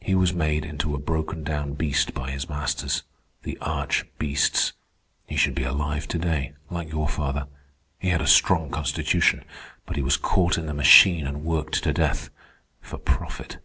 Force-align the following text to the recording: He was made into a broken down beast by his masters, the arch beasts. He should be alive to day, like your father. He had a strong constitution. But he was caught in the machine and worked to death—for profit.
He 0.00 0.14
was 0.14 0.32
made 0.32 0.64
into 0.64 0.94
a 0.94 0.98
broken 0.98 1.44
down 1.44 1.74
beast 1.74 2.14
by 2.14 2.30
his 2.30 2.48
masters, 2.48 3.02
the 3.42 3.58
arch 3.60 4.06
beasts. 4.18 4.72
He 5.26 5.36
should 5.36 5.54
be 5.54 5.64
alive 5.64 6.08
to 6.08 6.18
day, 6.18 6.54
like 6.70 6.90
your 6.90 7.06
father. 7.10 7.46
He 7.98 8.08
had 8.08 8.22
a 8.22 8.26
strong 8.26 8.70
constitution. 8.70 9.44
But 9.84 9.96
he 9.96 10.02
was 10.02 10.16
caught 10.16 10.56
in 10.56 10.64
the 10.64 10.72
machine 10.72 11.26
and 11.26 11.44
worked 11.44 11.82
to 11.84 11.92
death—for 11.92 12.96
profit. 12.96 13.58